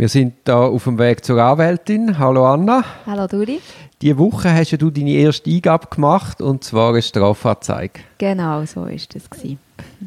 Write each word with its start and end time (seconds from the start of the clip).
Wir 0.00 0.08
sind 0.08 0.32
da 0.44 0.62
auf 0.62 0.84
dem 0.84 0.98
Weg 0.98 1.22
zur 1.26 1.38
Anwältin. 1.42 2.18
Hallo 2.18 2.46
Anna. 2.46 2.82
Hallo 3.04 3.26
Duri. 3.26 3.60
Diese 4.00 4.16
Woche 4.16 4.50
hast 4.50 4.72
du 4.80 4.90
deine 4.90 5.10
erste 5.10 5.50
Eingabe 5.50 5.88
gemacht 5.94 6.40
und 6.40 6.64
zwar 6.64 6.92
eine 6.92 7.02
Strafanzeige. 7.02 8.00
Genau, 8.16 8.64
so 8.64 8.86
ist 8.86 9.14
das 9.14 9.28
gewesen. 9.28 9.58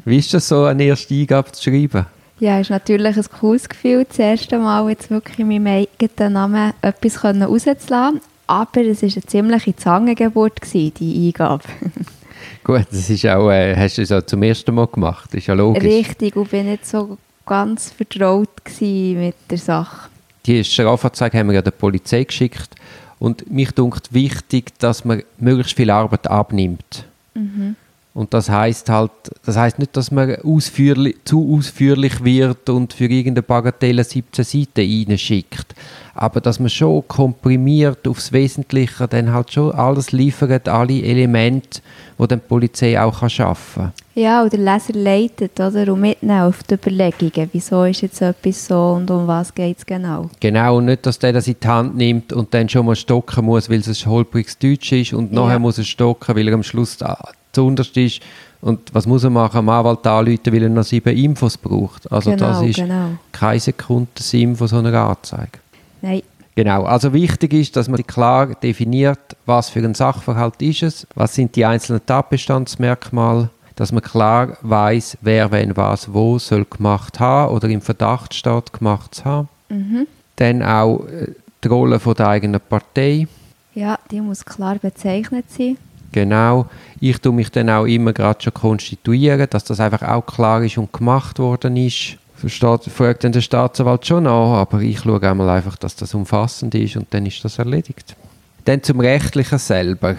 Wie 0.04 0.18
ist 0.18 0.34
das 0.34 0.48
so, 0.48 0.64
eine 0.64 0.82
erste 0.82 1.14
Eingabe 1.14 1.52
zu 1.52 1.62
schreiben? 1.62 2.06
Ja, 2.40 2.56
es 2.56 2.62
ist 2.62 2.70
natürlich 2.70 3.16
ein 3.16 3.24
cooles 3.38 3.68
Gefühl, 3.68 4.04
das 4.04 4.18
erste 4.18 4.58
Mal 4.58 4.90
jetzt 4.90 5.12
wirklich 5.12 5.38
in 5.38 5.46
meinem 5.46 5.68
eigenen 5.68 6.32
Namen 6.32 6.72
etwas 6.82 7.22
rauszulassen. 7.22 8.20
Aber 8.48 8.80
es 8.80 9.00
war 9.00 9.08
eine 9.08 9.26
ziemliche 9.26 9.76
Zangengeburt, 9.76 10.60
gewesen, 10.60 10.92
die 10.98 11.28
Eingabe. 11.28 11.62
Gut, 12.64 12.86
das 12.90 13.10
ist 13.10 13.24
auch, 13.26 13.48
äh, 13.48 13.76
hast 13.76 13.98
du 13.98 14.02
es 14.02 14.10
auch 14.10 14.22
zum 14.22 14.42
ersten 14.42 14.74
Mal 14.74 14.88
gemacht, 14.88 15.32
ist 15.34 15.46
ja 15.46 15.54
logisch. 15.54 15.84
Richtig, 15.84 16.34
und 16.34 16.50
bin 16.50 16.66
nicht 16.66 16.84
so 16.84 17.16
ganz 17.46 17.90
vertraut 17.90 18.53
mit 18.80 19.36
der 19.50 19.58
Sache. 19.58 20.08
Die 20.46 20.62
Strafanzeige 20.64 21.38
haben 21.38 21.48
wir 21.48 21.54
ja 21.54 21.62
der 21.62 21.70
Polizei 21.70 22.24
geschickt 22.24 22.74
und 23.18 23.50
mich 23.50 23.72
dunkt 23.72 24.12
wichtig, 24.12 24.78
dass 24.78 25.04
man 25.04 25.22
möglichst 25.38 25.76
viel 25.76 25.90
Arbeit 25.90 26.26
abnimmt. 26.26 27.04
Mhm. 27.34 27.76
Und 28.14 28.32
das 28.32 28.48
heißt 28.48 28.88
halt, 28.90 29.10
das 29.44 29.56
heißt 29.56 29.80
nicht, 29.80 29.96
dass 29.96 30.12
man 30.12 30.36
ausführlich, 30.36 31.16
zu 31.24 31.56
ausführlich 31.56 32.22
wird 32.22 32.70
und 32.70 32.92
für 32.92 33.06
irgendeine 33.06 33.42
Bagatelle 33.42 34.04
17 34.04 34.44
Seiten 34.44 35.08
reinschickt. 35.08 35.74
Aber 36.14 36.40
dass 36.40 36.60
man 36.60 36.70
schon 36.70 37.06
komprimiert 37.08 38.06
aufs 38.06 38.30
Wesentliche 38.30 39.08
dann 39.08 39.32
halt 39.32 39.52
schon 39.52 39.72
alles 39.72 40.12
liefert, 40.12 40.68
alle 40.68 41.02
Elemente, 41.02 41.80
die 42.16 42.26
dann 42.28 42.38
die 42.38 42.46
Polizei 42.46 43.00
auch 43.00 43.28
schaffen 43.28 43.82
kann. 43.82 43.92
Ja, 44.14 44.44
und 44.44 44.52
der 44.52 44.60
Leser 44.60 44.92
leitet 44.92 45.58
oder? 45.58 45.92
und 45.92 46.00
mitnehmen 46.00 46.42
auf 46.42 46.62
die 46.62 46.74
Überlegungen. 46.74 47.50
Wieso 47.52 47.82
ist 47.82 48.02
jetzt 48.02 48.22
etwas 48.22 48.68
so 48.68 48.92
und 48.92 49.10
um 49.10 49.26
was 49.26 49.52
geht 49.52 49.78
es 49.78 49.84
genau? 49.84 50.30
Genau, 50.38 50.76
und 50.76 50.84
nicht, 50.84 51.04
dass 51.04 51.18
der 51.18 51.32
das 51.32 51.48
in 51.48 51.56
die 51.60 51.66
Hand 51.66 51.96
nimmt 51.96 52.32
und 52.32 52.54
dann 52.54 52.68
schon 52.68 52.86
mal 52.86 52.94
stocken 52.94 53.44
muss, 53.44 53.68
weil 53.68 53.80
es 53.80 53.88
ein 53.88 54.08
holpriges 54.08 54.56
Deutsch 54.56 54.92
ist 54.92 55.14
und 55.14 55.32
ja. 55.32 55.40
nachher 55.40 55.58
muss 55.58 55.78
er 55.78 55.84
stocken, 55.84 56.36
weil 56.36 56.46
er 56.46 56.54
am 56.54 56.62
Schluss 56.62 56.96
zuunterst 57.54 57.96
ist. 57.96 58.20
Und 58.60 58.94
was 58.94 59.06
muss 59.06 59.24
er 59.24 59.30
machen? 59.30 59.58
Am 59.58 59.68
Anwalt 59.68 60.06
anrufen, 60.06 60.52
weil 60.52 60.62
er 60.62 60.68
noch 60.68 60.84
sieben 60.84 61.14
Infos 61.16 61.56
braucht. 61.56 62.10
Also 62.10 62.30
genau, 62.30 62.46
das 62.46 62.62
ist 62.62 62.76
genau. 62.76 63.10
keine 63.30 63.60
Sekunde 63.60 64.08
von 64.56 64.68
so 64.68 64.76
einer 64.76 64.94
Anzeige. 64.94 65.58
Nein. 66.00 66.22
Genau, 66.56 66.84
also 66.84 67.12
wichtig 67.12 67.52
ist, 67.52 67.74
dass 67.76 67.88
man 67.88 68.06
klar 68.06 68.54
definiert, 68.54 69.18
was 69.44 69.70
für 69.70 69.80
ein 69.80 69.94
Sachverhalt 69.94 70.62
ist 70.62 70.82
es, 70.84 71.06
was 71.14 71.34
sind 71.34 71.56
die 71.56 71.64
einzelnen 71.64 72.04
Tatbestandsmerkmale, 72.06 73.50
dass 73.74 73.90
man 73.90 74.02
klar 74.02 74.56
weiß, 74.62 75.18
wer, 75.20 75.50
wenn, 75.50 75.76
was, 75.76 76.12
wo 76.12 76.38
soll 76.38 76.64
gemacht 76.64 77.18
haben 77.18 77.52
oder 77.52 77.68
im 77.68 77.80
Verdacht 77.80 78.34
steht, 78.34 78.72
gemacht 78.72 79.16
zu 79.16 79.24
haben. 79.24 79.48
Mhm. 79.68 80.06
Dann 80.36 80.62
auch 80.62 81.04
äh, 81.06 81.32
die 81.64 81.68
Rolle 81.68 81.98
von 81.98 82.14
der 82.14 82.28
eigenen 82.28 82.60
Partei. 82.60 83.26
Ja, 83.74 83.98
die 84.10 84.20
muss 84.20 84.44
klar 84.44 84.76
bezeichnet 84.76 85.46
sein. 85.50 85.76
Genau. 86.14 86.66
Ich 87.00 87.18
tue 87.18 87.32
mich 87.32 87.50
dann 87.50 87.68
auch 87.68 87.86
immer 87.86 88.12
gerade 88.12 88.40
schon 88.40 88.54
konstituieren, 88.54 89.48
dass 89.50 89.64
das 89.64 89.80
einfach 89.80 90.02
auch 90.02 90.24
klar 90.24 90.62
ist 90.62 90.78
und 90.78 90.92
gemacht 90.92 91.40
worden 91.40 91.76
ist. 91.76 92.18
Versteht, 92.36 92.84
fragt 92.84 93.24
dann 93.24 93.32
der 93.32 93.40
Staatsanwalt 93.40 94.06
schon 94.06 94.28
an, 94.28 94.54
aber 94.54 94.80
ich 94.80 95.00
schaue 95.00 95.20
einmal 95.22 95.48
einfach, 95.48 95.74
dass 95.74 95.96
das 95.96 96.14
umfassend 96.14 96.72
ist 96.76 96.96
und 96.96 97.12
dann 97.12 97.26
ist 97.26 97.44
das 97.44 97.58
erledigt. 97.58 98.14
Dann 98.64 98.80
zum 98.80 99.00
Rechtlichen 99.00 99.58
selber. 99.58 100.14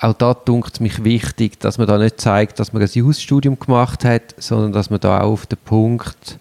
Auch 0.00 0.12
da 0.12 0.32
dunkt 0.32 0.74
es 0.74 0.80
mich 0.80 1.02
wichtig, 1.02 1.58
dass 1.58 1.76
man 1.76 1.88
da 1.88 1.98
nicht 1.98 2.20
zeigt, 2.20 2.60
dass 2.60 2.72
man 2.72 2.82
ein 2.82 2.88
Jus-Studium 2.92 3.58
gemacht 3.58 4.04
hat, 4.04 4.36
sondern 4.38 4.72
dass 4.72 4.90
man 4.90 5.00
da 5.00 5.22
auch 5.22 5.32
auf 5.32 5.46
den 5.46 5.58
Punkt 5.64 6.38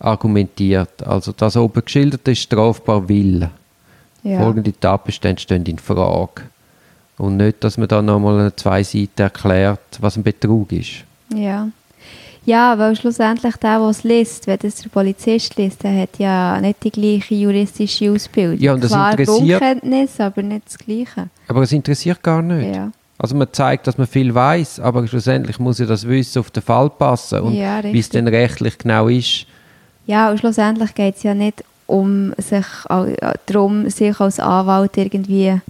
argumentiert. 0.00 1.06
Also 1.06 1.30
das 1.30 1.56
oben 1.56 1.84
geschildert 1.84 2.26
ist 2.26 2.40
strafbar 2.40 3.08
will. 3.08 3.48
Ja. 4.24 4.40
Folgende 4.40 4.72
Tatbestände 4.72 5.40
stehen 5.40 5.64
in 5.66 5.78
Frage. 5.78 6.42
Und 7.16 7.36
nicht, 7.36 7.62
dass 7.62 7.78
man 7.78 7.88
da 7.88 8.02
nochmal 8.02 8.52
zwei 8.56 8.82
Seiten 8.82 9.22
erklärt, 9.22 9.80
was 10.00 10.16
ein 10.16 10.22
Betrug 10.22 10.72
ist. 10.72 11.04
Ja. 11.34 11.68
Ja, 12.46 12.78
weil 12.78 12.94
schlussendlich 12.94 13.56
der, 13.56 13.78
der 13.78 13.88
es 13.88 14.04
liest, 14.04 14.46
wenn 14.46 14.58
das 14.58 14.74
der 14.76 14.90
Polizist 14.90 15.56
liest, 15.56 15.82
der 15.82 16.02
hat 16.02 16.18
ja 16.18 16.60
nicht 16.60 16.84
die 16.84 16.90
gleiche 16.90 17.34
juristische 17.34 18.12
Ausbildung. 18.12 18.58
Ja, 18.58 18.74
und 18.74 18.84
das 18.84 18.90
Klar, 18.90 19.18
interessiert... 19.18 19.60
Grundkenntnis, 19.60 20.20
aber 20.20 20.42
nicht 20.42 20.66
das 20.66 20.78
Gleiche. 20.78 21.28
Aber 21.48 21.62
es 21.62 21.72
interessiert 21.72 22.22
gar 22.22 22.42
nicht. 22.42 22.74
Ja. 22.74 22.90
Also 23.16 23.34
man 23.34 23.48
zeigt, 23.52 23.86
dass 23.86 23.96
man 23.96 24.06
viel 24.06 24.34
weiß, 24.34 24.80
aber 24.80 25.06
schlussendlich 25.06 25.58
muss 25.58 25.78
ja 25.78 25.86
das 25.86 26.06
Wissen 26.06 26.40
auf 26.40 26.50
den 26.50 26.62
Fall 26.62 26.90
passen 26.90 27.40
und 27.40 27.54
ja, 27.54 27.82
wie 27.82 27.98
es 27.98 28.10
denn 28.10 28.28
rechtlich 28.28 28.76
genau 28.76 29.08
ist. 29.08 29.46
Ja, 30.06 30.30
und 30.30 30.38
schlussendlich 30.38 30.94
geht 30.94 31.16
es 31.16 31.22
ja 31.22 31.32
nicht 31.32 31.64
um 31.86 32.34
sich, 32.36 32.66
darum, 33.46 33.88
sich 33.88 34.20
als 34.20 34.40
Anwalt 34.40 34.96
irgendwie 34.98 35.60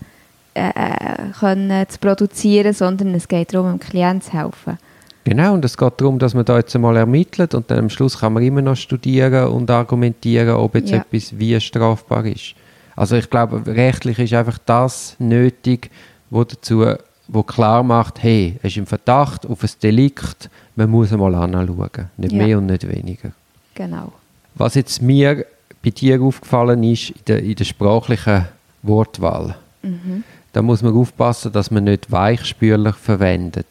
äh, 0.54 1.32
können 1.38 1.88
zu 1.88 1.98
produzieren, 1.98 2.72
sondern 2.72 3.14
es 3.14 3.28
geht 3.28 3.52
darum, 3.52 3.70
dem 3.70 3.80
Klienten 3.80 4.22
zu 4.22 4.32
helfen. 4.32 4.78
Genau, 5.24 5.54
und 5.54 5.64
es 5.64 5.76
geht 5.76 6.00
darum, 6.00 6.18
dass 6.18 6.34
man 6.34 6.44
da 6.44 6.58
jetzt 6.58 6.74
einmal 6.74 6.96
ermittelt 6.96 7.54
und 7.54 7.70
dann 7.70 7.78
am 7.78 7.90
Schluss 7.90 8.18
kann 8.18 8.34
man 8.34 8.42
immer 8.42 8.60
noch 8.60 8.76
studieren 8.76 9.48
und 9.48 9.70
argumentieren, 9.70 10.54
ob 10.54 10.74
jetzt 10.74 10.90
ja. 10.90 10.98
etwas 10.98 11.38
wie 11.38 11.58
strafbar 11.60 12.26
ist. 12.26 12.54
Also 12.94 13.16
ich 13.16 13.28
glaube, 13.30 13.62
rechtlich 13.66 14.18
ist 14.18 14.34
einfach 14.34 14.58
das 14.66 15.16
nötig, 15.18 15.90
wo 16.30 16.44
dazu 16.44 16.84
wo 17.26 17.42
klar 17.42 17.82
macht, 17.82 18.22
hey, 18.22 18.56
es 18.62 18.72
ist 18.72 18.76
im 18.76 18.86
Verdacht 18.86 19.46
auf 19.46 19.62
ein 19.62 19.70
Delikt, 19.82 20.50
man 20.76 20.90
muss 20.90 21.10
einmal 21.10 21.34
anschauen, 21.34 22.10
nicht 22.18 22.32
ja. 22.32 22.46
mehr 22.46 22.58
und 22.58 22.66
nicht 22.66 22.86
weniger. 22.86 23.32
Genau. 23.74 24.12
Was 24.54 24.74
jetzt 24.74 25.00
mir 25.00 25.46
bei 25.82 25.88
dir 25.88 26.20
aufgefallen 26.20 26.82
ist, 26.84 27.10
in 27.10 27.24
der, 27.26 27.42
in 27.42 27.54
der 27.54 27.64
sprachlichen 27.64 28.44
Wortwahl. 28.82 29.56
Mhm 29.82 30.22
da 30.54 30.62
muss 30.62 30.82
man 30.82 30.94
aufpassen, 30.94 31.52
dass 31.52 31.72
man 31.72 31.84
nicht 31.84 32.12
weichspülig 32.12 32.94
verwendet. 32.94 33.66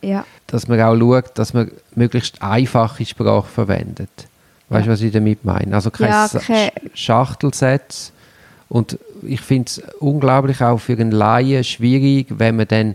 Ja. 0.00 0.24
Dass 0.46 0.68
man 0.68 0.80
auch 0.80 0.96
schaut, 0.96 1.36
dass 1.38 1.52
man 1.52 1.72
möglichst 1.96 2.40
einfache 2.40 3.04
Sprache 3.04 3.48
verwendet. 3.48 4.28
Weißt 4.68 4.86
du, 4.86 4.92
was 4.92 5.00
ich 5.00 5.12
damit 5.12 5.44
meine? 5.44 5.74
Also 5.74 5.90
keine 5.90 6.10
ja, 6.10 6.30
okay. 6.32 6.70
Schachtelsätze. 6.94 8.12
Und 8.68 8.96
ich 9.22 9.40
finde 9.40 9.66
es 9.66 9.82
unglaublich 9.98 10.62
auch 10.62 10.78
für 10.78 10.92
einen 10.92 11.10
Laien 11.10 11.64
schwierig, 11.64 12.28
wenn 12.30 12.56
man 12.56 12.68
dann 12.68 12.94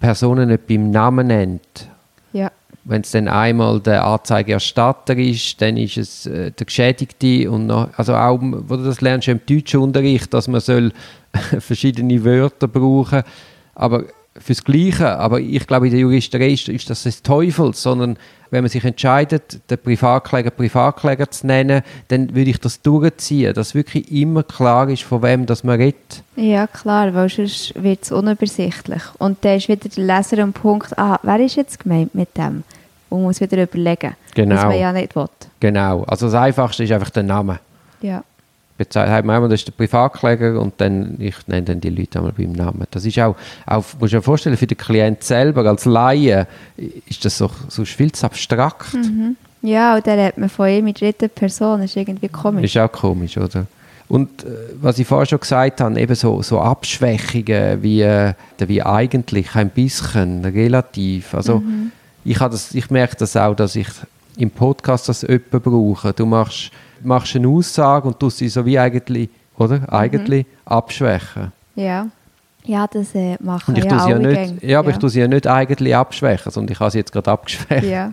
Personen 0.00 0.48
nicht 0.48 0.66
beim 0.66 0.90
Namen 0.90 1.28
nennt. 1.28 1.88
Ja. 2.32 2.50
Wenn 2.84 3.02
es 3.02 3.12
dann 3.12 3.28
einmal 3.28 3.80
der 3.80 4.04
Anzeigerstatter 4.04 5.16
ist, 5.16 5.60
dann 5.62 5.76
ist 5.76 5.96
es 5.96 6.26
äh, 6.26 6.50
der 6.50 6.66
Geschädigte 6.66 7.50
und 7.50 7.66
noch, 7.66 7.90
also 7.96 8.14
auch, 8.14 8.38
wo 8.40 8.76
du 8.76 8.84
das 8.84 9.00
lernst 9.00 9.28
im 9.28 9.40
Deutschunterricht, 9.46 10.34
dass 10.34 10.48
man 10.48 10.60
soll 10.60 10.92
verschiedene 11.60 12.24
Wörter 12.24 12.66
brauchen, 12.66 13.22
aber 13.74 14.04
fürs 14.38 14.64
Gleiche. 14.64 15.18
Aber 15.18 15.40
ich 15.40 15.66
glaube, 15.66 15.86
in 15.86 15.92
der 15.92 16.00
Juristerei 16.00 16.50
ist, 16.50 16.68
ist 16.68 16.88
das 16.90 17.02
des 17.02 17.22
Teufels, 17.22 17.82
sondern 17.82 18.16
wenn 18.50 18.62
man 18.62 18.68
sich 18.68 18.84
entscheidet, 18.84 19.70
den 19.70 19.78
Privatkläger 19.78 20.50
Privatkläger 20.50 21.30
zu 21.30 21.46
nennen, 21.46 21.82
dann 22.08 22.34
würde 22.34 22.50
ich 22.50 22.60
das 22.60 22.82
durchziehen, 22.82 23.54
dass 23.54 23.74
wirklich 23.74 24.12
immer 24.12 24.42
klar 24.42 24.88
ist, 24.90 25.04
von 25.04 25.22
wem 25.22 25.46
das 25.46 25.64
man 25.64 25.80
redet. 25.80 26.22
Ja, 26.36 26.66
klar, 26.66 27.14
weil 27.14 27.30
sonst 27.30 27.72
wird 27.82 28.02
es 28.02 28.12
unübersichtlich. 28.12 29.02
Und 29.18 29.42
dann 29.44 29.56
ist 29.56 29.68
wieder 29.68 29.88
der 29.88 30.04
Leser 30.04 30.42
am 30.42 30.52
Punkt, 30.52 30.96
ah, 30.98 31.18
wer 31.22 31.40
ist 31.40 31.56
jetzt 31.56 31.80
gemeint 31.80 32.14
mit 32.14 32.36
dem? 32.36 32.62
Und 33.08 33.22
muss 33.22 33.40
wieder 33.40 33.62
überlegen, 33.62 34.14
genau. 34.34 34.56
was 34.56 34.64
man 34.64 34.78
ja 34.78 34.92
nicht 34.92 35.16
will. 35.16 35.28
Genau, 35.60 36.02
also 36.04 36.26
das 36.26 36.34
Einfachste 36.34 36.84
ist 36.84 36.92
einfach 36.92 37.10
der 37.10 37.22
Name. 37.22 37.58
Ja 38.00 38.22
bezeichnet 38.78 39.24
man 39.24 39.42
das 39.42 39.60
ist 39.60 39.68
der 39.68 39.72
Privatkläger 39.72 40.60
und 40.60 40.74
dann, 40.78 41.16
ich 41.18 41.36
nenne 41.46 41.62
dann 41.62 41.80
die 41.80 41.90
Leute 41.90 42.18
einmal 42.18 42.32
beim 42.32 42.52
Namen. 42.52 42.86
Das 42.90 43.04
ist 43.04 43.18
auch, 43.18 43.36
auch 43.66 43.84
muss 44.00 44.10
ich 44.10 44.14
mir 44.14 44.22
vorstellen, 44.22 44.56
für 44.56 44.66
den 44.66 44.78
Klient 44.78 45.22
selber 45.22 45.64
als 45.66 45.84
Laie 45.84 46.46
ist 47.08 47.24
das 47.24 47.38
so, 47.38 47.50
so 47.68 47.84
viel 47.84 48.12
zu 48.12 48.26
abstrakt. 48.26 48.94
Mhm. 48.94 49.36
Ja, 49.62 49.96
und 49.96 50.06
dann 50.06 50.18
hat 50.18 50.38
man 50.38 50.48
von 50.48 50.68
ihm 50.68 50.84
mit 50.84 51.00
dritten 51.00 51.30
Person, 51.30 51.80
das 51.80 51.90
ist 51.90 51.96
irgendwie 51.96 52.28
komisch. 52.28 52.64
Ist 52.64 52.78
auch 52.78 52.90
komisch, 52.90 53.38
oder? 53.38 53.66
Und 54.08 54.44
äh, 54.44 54.48
was 54.80 54.98
ich 54.98 55.06
vorher 55.06 55.26
schon 55.26 55.40
gesagt 55.40 55.80
habe, 55.80 55.98
eben 55.98 56.14
so, 56.14 56.42
so 56.42 56.60
Abschwächungen 56.60 57.82
wie, 57.82 58.02
äh, 58.02 58.34
wie 58.58 58.82
eigentlich 58.82 59.54
ein 59.54 59.70
bisschen, 59.70 60.44
relativ. 60.44 61.34
Also 61.34 61.60
mhm. 61.60 61.92
ich, 62.24 62.38
das, 62.38 62.74
ich 62.74 62.90
merke 62.90 63.16
das 63.16 63.36
auch, 63.36 63.54
dass 63.54 63.76
ich 63.76 63.88
im 64.36 64.50
Podcast 64.50 65.08
das 65.08 65.24
öppe 65.24 65.60
brauche. 65.60 66.12
Du 66.12 66.26
machst 66.26 66.72
machst 67.04 67.36
eine 67.36 67.48
Aussage 67.48 68.08
und 68.08 68.18
tust 68.18 68.38
sie 68.38 68.48
so 68.48 68.64
wie 68.64 68.78
eigentlich, 68.78 69.28
oder? 69.56 69.92
Eigentlich 69.92 70.46
mhm. 70.46 70.72
abschwächen. 70.72 71.52
Ja. 71.74 72.06
Ja, 72.64 72.86
das 72.86 73.14
äh, 73.14 73.36
machen 73.40 73.74
ich 73.76 73.84
ja, 73.84 74.08
ja 74.08 74.18
nicht, 74.18 74.62
Ja, 74.62 74.78
aber 74.78 74.90
ja. 74.90 74.94
ich 74.94 75.00
tue 75.00 75.10
sie 75.10 75.20
ja 75.20 75.26
nicht 75.26 75.46
eigentlich 75.46 75.96
abschwächen, 75.96 76.52
sondern 76.52 76.72
ich 76.72 76.80
habe 76.80 76.90
sie 76.92 76.98
jetzt 76.98 77.12
gerade 77.12 77.30
abgeschwächt. 77.30 77.84
Ja. 77.84 78.12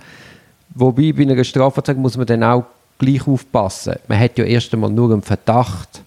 Wobei 0.73 1.11
bei 1.13 1.21
einer 1.21 1.43
Strafanzeige 1.43 1.99
muss 1.99 2.17
man 2.17 2.25
dann 2.25 2.43
auch 2.43 2.63
gleich 2.97 3.27
aufpassen. 3.27 3.95
Man 4.07 4.19
hat 4.19 4.37
ja 4.37 4.45
erst 4.45 4.73
einmal 4.73 4.89
nur 4.89 5.11
einen 5.11 5.21
Verdacht. 5.21 6.01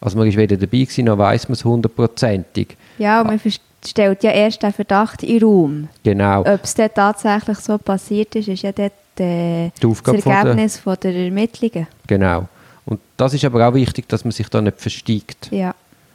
Also 0.00 0.18
man 0.18 0.28
ist 0.28 0.36
weder 0.36 0.56
dabei 0.56 0.78
gewesen, 0.78 1.04
noch 1.04 1.18
weiß 1.18 1.48
man 1.48 1.54
es 1.54 1.64
hundertprozentig. 1.64 2.76
Ja, 2.98 3.20
und 3.20 3.28
man 3.28 3.40
stellt 3.86 4.22
ja 4.22 4.30
erst 4.30 4.62
den 4.62 4.72
Verdacht 4.72 5.22
in 5.22 5.42
Raum. 5.42 5.88
Genau. 6.02 6.40
Ob 6.40 6.64
es 6.64 6.74
dann 6.74 6.90
tatsächlich 6.94 7.58
so 7.58 7.78
passiert 7.78 8.34
ist, 8.34 8.48
ist 8.48 8.62
ja 8.62 8.72
dort 8.72 8.92
äh, 9.20 9.70
das 9.80 10.00
Ergebnis 10.00 10.78
von 10.78 10.96
der, 11.00 11.12
von 11.12 11.12
der 11.12 11.14
Ermittlungen. 11.24 11.86
Genau. 12.06 12.48
Und 12.84 13.00
das 13.16 13.34
ist 13.34 13.44
aber 13.44 13.68
auch 13.68 13.74
wichtig, 13.74 14.08
dass 14.08 14.24
man 14.24 14.32
sich 14.32 14.48
da 14.48 14.60
nicht 14.60 14.80
versteigt, 14.80 15.48
Ja. 15.50 15.74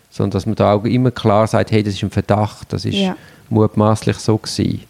sondern 0.10 0.32
dass 0.32 0.46
man 0.46 0.56
da 0.56 0.74
auch 0.74 0.84
immer 0.84 1.12
klar 1.12 1.48
sagt, 1.48 1.72
hey, 1.72 1.84
das 1.84 1.94
ist 1.94 2.04
ein 2.04 2.12
Verdacht, 2.12 2.72
das 2.74 2.86
ist 2.86 2.96
Ja. 2.96 3.16
mutmaßlich 3.50 4.18
so 4.18 4.38
gewesen. 4.38 4.84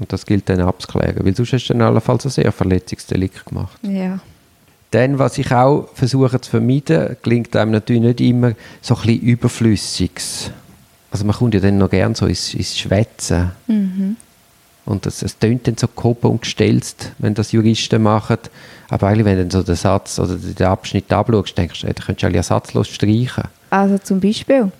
Und 0.00 0.12
das 0.12 0.26
gilt 0.26 0.48
dann 0.48 0.60
abzuklären, 0.60 1.24
weil 1.24 1.36
sonst 1.36 1.52
hast 1.52 1.68
du 1.68 1.72
dann 1.74 1.82
allenfalls 1.82 2.24
ein 2.24 2.30
sehr 2.30 2.50
Verletzungsdelikt 2.50 3.44
gemacht. 3.46 3.78
Ja. 3.82 4.18
Dann, 4.90 5.18
was 5.18 5.38
ich 5.38 5.52
auch 5.52 5.88
versuche 5.94 6.40
zu 6.40 6.50
vermeiden, 6.50 7.16
gelingt 7.22 7.54
einem 7.56 7.70
natürlich 7.72 8.02
nicht 8.02 8.20
immer 8.20 8.52
so 8.80 8.94
ein 8.96 9.02
bisschen 9.02 9.20
Überflüssiges. 9.22 10.50
Also 11.12 11.24
man 11.24 11.34
kommt 11.36 11.54
ja 11.54 11.60
dann 11.60 11.78
noch 11.78 11.90
gern 11.90 12.14
so 12.16 12.26
ins, 12.26 12.54
ins 12.54 12.76
Schwätzen. 12.76 13.52
Mhm. 13.68 14.16
Und 14.86 15.06
es, 15.06 15.22
es 15.22 15.38
tönt 15.38 15.66
dann 15.66 15.76
so 15.78 15.88
gehoben 15.88 16.28
und 16.28 16.42
gestelzt, 16.42 17.12
wenn 17.18 17.34
das 17.34 17.52
Juristen 17.52 18.02
machen. 18.02 18.38
Aber 18.90 19.08
eigentlich, 19.08 19.24
wenn 19.24 19.48
du 19.48 19.56
so 19.56 19.62
den 19.62 19.76
Satz 19.76 20.18
oder 20.18 20.36
den 20.36 20.66
Abschnitt 20.66 21.10
abschaust, 21.12 21.56
denkst 21.56 21.80
du, 21.80 21.86
ey, 21.86 21.94
da 21.94 22.02
könntest 22.04 22.22
du 22.22 22.26
eigentlich 22.26 22.36
ersatzlos 22.36 22.88
streichen. 22.88 23.44
Also 23.70 23.98
zum 23.98 24.20
Beispiel. 24.20 24.70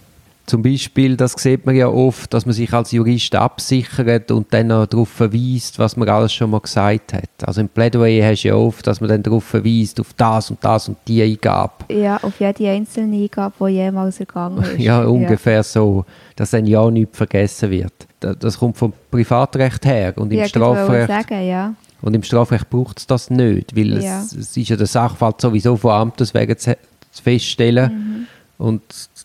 Zum 0.47 0.63
Beispiel, 0.63 1.17
das 1.17 1.33
sieht 1.39 1.65
man 1.65 1.75
ja 1.75 1.89
oft, 1.89 2.35
dass 2.35 2.45
man 2.45 2.53
sich 2.55 2.71
als 2.75 2.93
Jurist 2.93 3.35
absichert 3.35 4.31
und 4.31 4.53
dann 4.53 4.67
noch 4.67 4.85
darauf 4.87 5.09
verweist, 5.09 5.79
was 5.79 5.97
man 5.97 6.07
alles 6.09 6.35
schon 6.35 6.51
mal 6.51 6.61
gesagt 6.61 7.15
hat. 7.15 7.29
Also 7.47 7.63
im 7.63 7.69
Plädoyer 7.69 8.31
hast 8.31 8.43
du 8.43 8.49
ja 8.49 8.55
oft, 8.55 8.87
dass 8.87 9.01
man 9.01 9.09
dann 9.09 9.23
darauf 9.23 9.45
verweist, 9.45 9.99
auf 10.01 10.13
das 10.15 10.51
und 10.51 10.63
das 10.63 10.89
und 10.89 10.99
die 11.09 11.23
Eingabe. 11.23 11.73
Ja, 11.89 12.19
auf 12.23 12.39
jede 12.41 12.69
einzelne 12.69 13.17
Eingabe, 13.23 13.55
die 13.69 13.73
jemals 13.77 14.21
ergangen 14.21 14.63
ist. 14.77 14.79
Ja, 14.81 15.05
ungefähr 15.05 15.63
so, 15.63 16.05
dass 16.37 16.51
dann 16.51 16.67
ja 16.67 16.91
nichts 16.91 17.17
vergessen 17.17 17.71
wird. 17.71 17.95
Da- 18.21 18.35
Das 18.35 18.59
kommt 18.59 18.77
vom 18.77 18.93
Privatrecht 19.11 19.87
her 19.87 20.13
und 20.17 20.31
im 20.31 20.41
Ja, 20.41 20.47
Strafrecht 20.49 21.09
sagen, 21.09 21.47
ja. 21.49 21.75
Und 22.03 22.13
im 22.15 22.23
Strafrecht 22.23 22.69
braucht 22.69 22.99
es 22.99 23.07
das 23.07 23.31
nicht, 23.31 23.75
weil 23.75 24.03
Ja. 24.03 24.21
es, 24.21 24.33
es 24.35 24.55
ist 24.59 24.69
ja 24.69 24.77
der 24.77 24.87
Sachverhalt 24.87 25.41
sowieso 25.41 25.75
von 25.79 25.93
Amtes 25.93 26.35
wegen 26.35 26.59
zu, 26.59 26.77
zu 27.13 27.23
feststellen 27.23 27.93
Mhm. 27.93 28.27
Und 28.59 28.83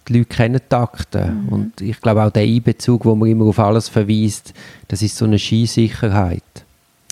die 0.08 0.14
Leute 0.14 0.26
kennen 0.26 0.62
die 0.72 0.76
Akten. 0.76 1.48
Und 1.50 1.82
ich 1.82 2.00
glaube 2.02 2.24
auch 2.24 2.32
der 2.32 2.44
Einbezug, 2.44 3.06
wo 3.06 3.16
man 3.16 3.30
immer 3.30 3.46
auf 3.46 3.60
alles 3.60 3.90
verweist, 3.90 4.54
das 4.88 5.02
ist 5.02 5.18
so 5.18 5.26
eine 5.26 5.40
Skisicherheit. 5.40 6.44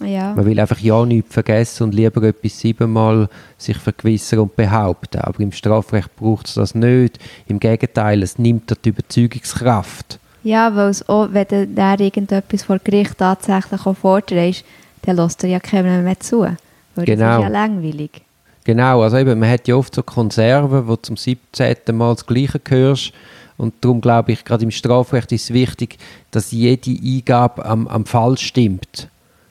Ja. 0.04 0.36
Man 0.36 0.46
will 0.46 0.60
einfach 0.60 0.80
ja 0.80 1.04
nichts 1.06 1.34
vergessen 1.34 1.84
und 1.84 1.94
lieber 1.96 2.22
etwas 2.24 2.60
siebenmal 2.60 3.30
sich 3.58 3.78
vergewissern 3.78 4.40
und 4.40 4.56
behaupten. 4.56 5.20
Aber 5.22 5.40
im 5.40 5.52
Strafrecht 5.52 6.16
braucht 6.16 6.48
es 6.48 6.54
das 6.54 6.76
nicht. 6.76 7.18
Im 7.48 7.60
Gegenteil, 7.60 8.22
es 8.22 8.38
nimmt 8.38 8.72
die 8.86 8.90
Überzeugungskraft. 8.90 10.20
Ja, 10.44 10.76
weil 10.76 10.90
es 10.90 11.08
auch, 11.10 11.30
wenn 11.32 11.76
dann 11.76 12.00
irgendetwas 12.00 12.64
vor 12.64 12.80
Gericht 12.80 13.18
tatsächlich 13.18 13.86
auch 13.86 13.98
vorträgst, 13.98 14.64
dann 15.02 15.16
lässt 15.18 15.42
dir 15.42 15.48
ja 15.48 15.60
keiner 15.60 16.02
mehr 16.02 16.20
zu. 16.20 16.42
Weil 16.42 17.06
Genau. 17.06 17.26
das 17.26 17.38
ist 17.38 17.44
ja 17.44 17.48
langweilig. 17.48 18.22
Genau, 18.68 19.02
also 19.02 19.16
eben, 19.16 19.40
man 19.40 19.50
hat 19.50 19.70
ja 19.70 19.78
oft 19.78 19.96
so 19.96 20.04
Konserven, 20.04 20.90
wo 20.90 20.98
zum 20.98 21.16
17. 21.16 21.78
Mal 21.94 22.16
das 22.16 22.26
Gleiche 22.26 22.60
hörst. 22.68 23.14
Und 23.56 23.76
darum 23.80 24.02
glaube 24.02 24.34
ich, 24.34 24.44
gerade 24.44 24.66
im 24.66 24.72
Strafrecht 24.72 25.32
ist 25.32 25.46
es 25.46 25.54
wichtig, 25.54 25.98
dass 26.32 26.52
jede 26.52 26.92
Eingabe 26.92 27.64
am, 27.64 27.88
am 27.88 28.06
Fall 28.06 28.38
stimmt. 28.38 29.08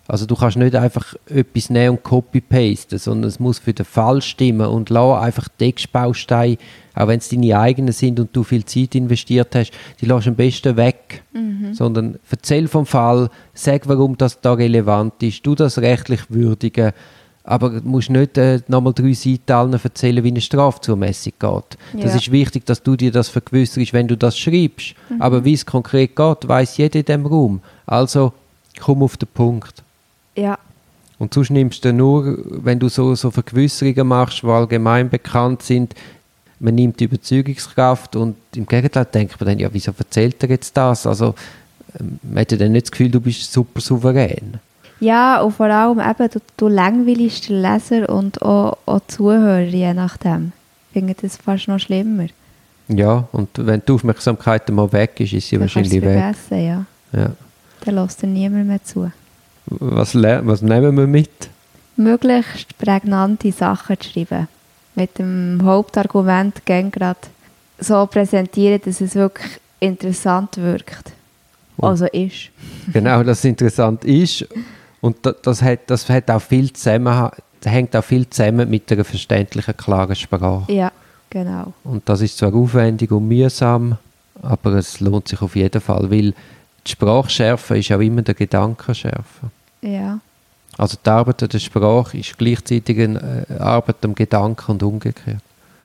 Also 0.07 0.27
du 0.27 0.37
kannst 0.37 0.59
nicht 0.59 0.77
einfach 0.77 1.15
etwas 1.31 1.71
nehmen 1.71 1.97
und 1.97 2.03
copy-pasten, 2.03 2.99
sondern 2.99 3.31
es 3.31 3.41
muss 3.41 3.59
für 3.59 3.73
den 3.73 3.87
Fall 3.87 4.21
stimmen 4.21 4.67
und 4.67 4.91
lass 4.91 5.23
einfach 5.23 5.49
Textbausteine, 5.49 6.59
auch 6.95 7.09
wenn 7.09 7.19
es 7.19 7.31
deine 7.31 7.59
eigenen 7.59 7.93
sind 7.93 8.21
und 8.21 8.37
du 8.37 8.45
viel 8.45 8.67
Zeit 8.67 8.95
investiert 8.95 9.55
hast, 9.55 9.73
die 9.99 10.05
lässt 10.05 10.29
am 10.29 10.35
besten 10.35 10.77
weg. 10.77 11.23
Sondern 11.73 12.19
erzähl 12.31 12.69
vom 12.69 12.85
Fall, 12.85 13.31
sag, 13.55 13.89
warum 13.89 14.19
das 14.19 14.43
da 14.43 14.53
relevant 14.53 15.23
ist, 15.23 15.47
du 15.47 15.55
das 15.55 15.79
rechtlich 15.79 16.21
würdigen, 16.29 16.93
aber 17.49 17.71
du 17.71 17.89
musst 17.89 18.11
nicht 18.11 18.37
äh, 18.37 18.61
nochmal 18.69 18.93
drei 18.93 19.13
Seiten 19.15 19.53
allen 19.53 19.73
erzählen, 19.73 20.23
wie 20.25 20.29
eine 20.29 20.41
Strafzumessung 20.41 21.33
geht. 21.39 21.79
Das 22.03 22.11
Ja. 22.13 22.17
ist 22.17 22.33
wichtig, 22.33 22.67
dass 22.67 22.83
du 22.83 22.97
dir 22.97 23.13
das 23.13 23.29
vergewisserst, 23.29 23.93
wenn 23.93 24.09
du 24.09 24.17
das 24.17 24.37
schreibst. 24.37 24.95
Aber 25.21 25.45
wie 25.45 25.55
es 25.55 25.65
konkret 25.65 26.17
geht, 26.17 26.49
weiß 26.49 26.77
jeder 26.77 26.99
in 26.99 27.05
dem 27.05 27.25
Raum. 27.27 27.61
Also 27.87 28.33
komm 28.81 29.03
auf 29.03 29.17
den 29.17 29.29
Punkt. 29.33 29.83
Ja. 30.35 30.59
Und 31.19 31.33
sonst 31.33 31.51
nimmst 31.51 31.85
du 31.85 31.93
nur, 31.93 32.37
wenn 32.65 32.79
du 32.79 32.89
so, 32.89 33.15
so 33.15 33.31
Vergewisserungen 33.31 34.09
machst, 34.09 34.43
die 34.43 34.47
allgemein 34.49 35.09
bekannt 35.09 35.63
sind, 35.63 35.95
man 36.59 36.75
nimmt 36.75 36.99
die 37.01 37.05
Überzeugungskraft 37.05 38.17
und 38.17 38.35
im 38.55 38.67
Gegenteil 38.67 39.05
denkt 39.07 39.39
man 39.41 39.47
dann, 39.49 39.59
ja, 39.59 39.69
wieso 39.73 39.93
erzählt 39.97 40.43
er 40.43 40.51
jetzt 40.51 40.77
das? 40.77 41.07
Also 41.07 41.35
ähm, 42.01 42.19
man 42.23 42.41
hat 42.41 42.53
ja 42.53 42.59
dann 42.59 42.73
nicht 42.73 42.87
das 42.87 42.91
Gefühl, 42.91 43.11
du 43.11 43.21
bist 43.21 43.53
super 43.53 43.81
souverän. 43.81 44.55
Ja, 45.01 45.41
und 45.43 45.53
vor 45.53 45.67
allem 45.67 46.01
eben, 46.01 46.31
du, 46.31 46.41
du 46.57 46.69
langweilst 46.69 47.49
den 47.49 47.61
Leser 47.63 48.09
und 48.09 48.41
auch, 48.43 48.79
auch 48.87 49.01
die 49.01 49.15
Zuhörer, 49.15 49.61
je 49.61 49.93
nachdem. 49.93 50.53
Ich 50.91 50.95
finde 51.01 51.15
das 51.21 51.37
fast 51.37 51.69
noch 51.69 51.79
schlimmer. 51.79 52.27
Ja, 52.89 53.29
und 53.33 53.49
wenn 53.55 53.83
die 53.87 53.93
Aufmerksamkeit 53.93 54.69
mal 54.71 54.91
weg 54.93 55.21
ist, 55.21 55.33
ist 55.35 55.49
sie 55.49 55.57
Dann 55.57 55.63
wahrscheinlich 55.63 55.93
es 55.93 56.03
weg. 56.03 56.21
vergessen, 56.21 56.65
ja. 56.67 56.85
Ja. 57.13 57.31
Dann 57.85 57.95
lässt 57.97 58.23
dir 58.23 58.27
niemand 58.29 58.69
mehr 58.69 58.83
zu. 58.83 59.11
Was, 59.67 60.15
was 60.15 60.63
nehmen 60.63 60.97
wir 60.97 61.07
mit? 61.07 61.31
Möglichst 61.97 62.79
prägnante 62.79 63.53
Sachen 63.53 63.99
zu 64.01 64.09
schreiben. 64.11 64.49
Mit 64.95 65.19
dem 65.19 65.61
Hauptargument 65.63 66.65
gern 66.65 66.91
gerade 66.91 67.19
so 67.79 68.07
präsentieren, 68.07 68.81
dass 68.85 69.01
es 69.01 69.15
wirklich 69.15 69.59
interessant 69.81 70.57
wirkt. 70.57 71.13
Und- 71.77 71.89
Also 71.89 72.07
ist. 72.07 72.51
genau, 72.93 73.23
das 73.23 73.45
interessant 73.45 74.05
ist. 74.05 74.47
Und 75.01 75.17
da- 75.25 75.35
das 75.43 75.63
hat, 75.63 75.81
das 75.89 76.09
hat 76.09 76.31
auch 76.31 76.41
viel 76.43 76.73
zusammen, 76.73 77.31
hängt 77.65 77.95
auch 77.97 78.05
viel 78.05 78.29
zusammen 78.29 78.69
mit 78.71 78.91
einer 78.93 79.05
verständlichen, 79.05 79.77
klaren 79.77 80.15
Sprache. 80.15 80.73
Ja, 80.73 80.93
genau. 81.31 81.73
Und 81.85 82.09
das 82.09 82.21
ist 82.21 82.39
zwar 82.39 82.55
aufwendig 82.55 83.11
und 83.11 83.27
mühsam, 83.29 83.97
aber 84.43 84.75
es 84.75 85.01
lohnt 85.01 85.29
sich 85.29 85.41
auf 85.43 85.57
jeden 85.57 85.81
Fall, 85.81 86.11
weil 86.11 86.33
die 86.87 86.91
Sprachschärfe 86.93 87.79
ist 87.79 87.91
auch 87.93 88.01
immer 88.01 88.23
der 88.23 88.35
Gedankenschärfe. 88.35 89.51
Ja. 89.83 90.21
Also 90.79 90.97
die 91.05 91.09
Arbeit 91.11 91.43
an 91.43 91.49
der 91.49 91.59
Sprache 91.59 92.19
ist 92.19 92.37
gleichzeitig 92.39 93.01
eine 93.01 93.47
äh, 93.49 93.59
Arbeit 93.59 93.97
am 94.05 94.15
Gedanken 94.15 94.73
und 94.73 94.83
umgekehrt. 94.83 95.41